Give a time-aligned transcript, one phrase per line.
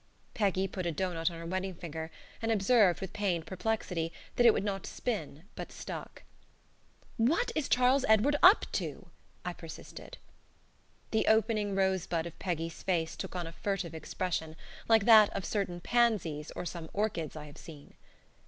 [0.33, 2.09] Peggy put a doughnut on her wedding finger
[2.41, 6.23] and observed, with pained perplexity, that it would not spin, but stuck.
[7.17, 9.09] "What is Charles Edward up to?"
[9.45, 10.17] I persisted.
[11.11, 14.55] The opening rose bud of Peggy's face took on a furtive expression,
[14.87, 17.93] like that of certain pansies, or some orchids I have seen.